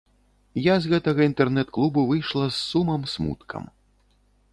Я 0.71 0.75
з 0.85 0.89
гэтага 0.93 1.21
інтэрнэт-клубу 1.31 2.05
выйшла 2.13 2.45
з 2.49 2.57
сумам-смуткам. 2.71 3.63